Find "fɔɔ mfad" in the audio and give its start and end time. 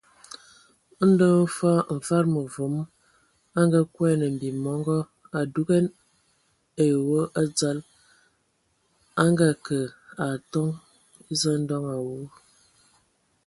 1.55-2.25